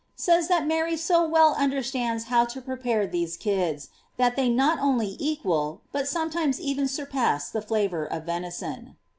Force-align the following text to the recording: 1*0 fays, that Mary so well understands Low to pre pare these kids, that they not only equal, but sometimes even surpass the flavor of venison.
1*0 0.17 0.33
fays, 0.35 0.47
that 0.47 0.65
Mary 0.65 0.97
so 0.97 1.27
well 1.27 1.53
understands 1.59 2.31
Low 2.31 2.43
to 2.45 2.59
pre 2.59 2.75
pare 2.75 3.05
these 3.05 3.37
kids, 3.37 3.89
that 4.17 4.35
they 4.35 4.49
not 4.49 4.79
only 4.79 5.15
equal, 5.19 5.81
but 5.91 6.07
sometimes 6.07 6.59
even 6.59 6.87
surpass 6.87 7.51
the 7.51 7.61
flavor 7.61 8.05
of 8.07 8.23
venison. 8.23 8.95